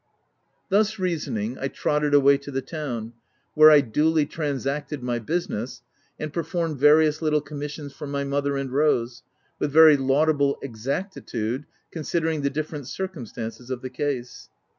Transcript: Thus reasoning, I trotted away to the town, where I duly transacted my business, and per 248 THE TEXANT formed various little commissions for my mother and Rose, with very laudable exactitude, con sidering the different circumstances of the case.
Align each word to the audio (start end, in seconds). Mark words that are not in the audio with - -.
Thus 0.69 0.97
reasoning, 0.97 1.59
I 1.59 1.67
trotted 1.67 2.15
away 2.15 2.39
to 2.39 2.49
the 2.49 2.63
town, 2.63 3.13
where 3.53 3.69
I 3.69 3.81
duly 3.81 4.25
transacted 4.25 5.03
my 5.03 5.19
business, 5.19 5.83
and 6.19 6.33
per 6.33 6.41
248 6.41 6.41
THE 6.41 6.41
TEXANT 6.41 6.51
formed 6.57 6.79
various 6.79 7.21
little 7.21 7.41
commissions 7.47 7.93
for 7.93 8.07
my 8.07 8.23
mother 8.23 8.57
and 8.57 8.71
Rose, 8.71 9.21
with 9.59 9.71
very 9.71 9.97
laudable 9.97 10.57
exactitude, 10.63 11.65
con 11.93 12.01
sidering 12.01 12.41
the 12.41 12.49
different 12.49 12.87
circumstances 12.87 13.69
of 13.69 13.83
the 13.83 13.91
case. 13.91 14.49